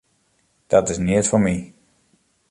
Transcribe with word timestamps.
Dat 0.71 0.89
is 0.91 0.99
neat 1.05 1.27
foar 1.29 1.43
my. 1.43 1.55